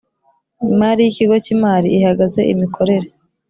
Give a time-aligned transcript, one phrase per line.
[0.71, 3.07] imari y ikigo cy imari ihagaze imikorere